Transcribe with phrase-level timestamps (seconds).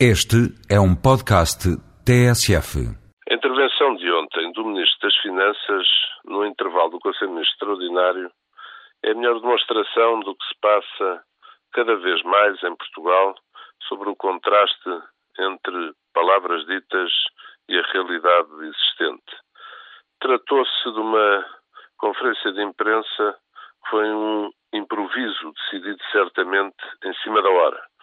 [0.00, 1.70] Este é um podcast
[2.02, 2.82] TSF.
[3.30, 5.86] A intervenção de ontem do Ministro das Finanças,
[6.24, 8.28] no intervalo do Conselho Extraordinário,
[9.04, 11.22] é a melhor demonstração do que se passa
[11.72, 13.36] cada vez mais em Portugal
[13.86, 14.90] sobre o contraste
[15.38, 17.12] entre palavras ditas
[17.68, 19.36] e a realidade existente.
[20.18, 21.46] Tratou-se de uma
[21.98, 23.38] conferência de imprensa
[23.84, 27.93] que foi um improviso decidido certamente em cima da hora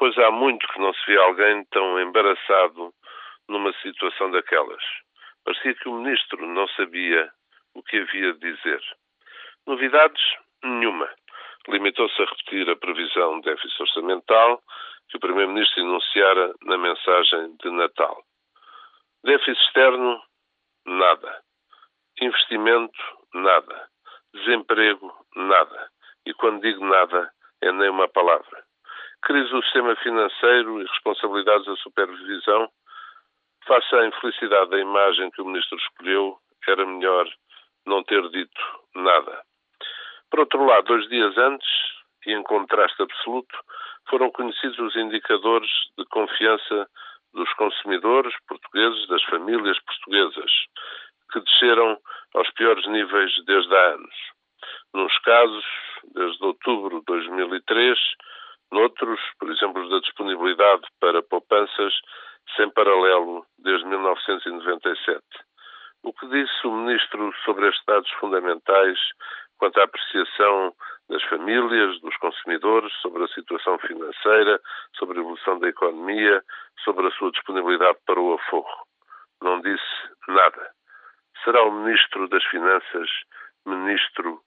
[0.00, 2.90] Pois há muito que não se vê alguém tão embaraçado
[3.46, 4.82] numa situação daquelas.
[5.44, 7.30] Parecia que o ministro não sabia
[7.74, 8.82] o que havia de dizer.
[9.66, 10.22] Novidades?
[10.64, 11.06] Nenhuma.
[11.68, 14.62] Limitou-se a repetir a previsão de déficit orçamental
[15.10, 18.24] que o Primeiro-Ministro enunciara na mensagem de Natal.
[19.22, 20.22] Déficit externo?
[20.86, 21.42] Nada.
[22.22, 22.98] Investimento?
[23.34, 23.86] Nada.
[24.32, 25.12] Desemprego?
[25.36, 25.90] Nada.
[26.24, 27.30] E quando digo nada,
[27.60, 28.69] é nem uma palavra
[29.22, 32.70] crise do sistema financeiro e responsabilidades da supervisão,
[33.66, 37.28] face à infelicidade da imagem que o ministro escolheu, era melhor
[37.86, 38.60] não ter dito
[38.94, 39.42] nada.
[40.30, 41.68] Por outro lado, dois dias antes,
[42.26, 43.56] e em contraste absoluto,
[44.08, 46.88] foram conhecidos os indicadores de confiança
[47.32, 50.50] dos consumidores portugueses, das famílias portuguesas,
[51.32, 51.98] que desceram
[52.34, 54.14] aos piores níveis desde há anos.
[54.94, 55.64] Nos casos,
[56.14, 57.98] desde outubro de 2003,
[58.72, 60.00] Noutros, por exemplo, da
[61.22, 61.94] poupanças
[62.56, 65.20] sem paralelo desde 1997.
[66.02, 68.98] O que disse o Ministro sobre estes dados fundamentais
[69.58, 70.74] quanto à apreciação
[71.10, 74.60] das famílias, dos consumidores, sobre a situação financeira,
[74.96, 76.42] sobre a evolução da economia,
[76.82, 78.86] sobre a sua disponibilidade para o aforro?
[79.42, 80.70] Não disse nada.
[81.44, 83.08] Será o Ministro das Finanças
[83.66, 84.40] ministro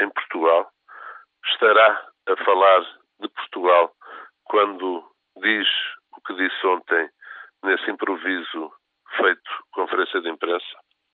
[0.00, 0.70] em Portugal?
[1.46, 2.80] Estará a falar
[3.20, 3.92] de Portugal
[4.44, 5.04] quando
[5.38, 5.68] diz
[6.16, 7.08] o que disse ontem
[7.64, 8.72] nesse improviso
[9.16, 10.87] feito conferência de imprensa?